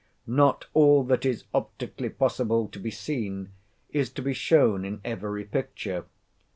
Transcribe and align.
Not 0.25 0.65
all 0.73 1.03
that 1.03 1.27
is 1.27 1.43
optically 1.53 2.09
possible 2.09 2.67
to 2.69 2.79
be 2.79 2.89
seen, 2.89 3.51
is 3.91 4.09
to 4.13 4.23
be 4.23 4.33
shown 4.33 4.83
in 4.83 4.99
every 5.05 5.45
picture. 5.45 6.05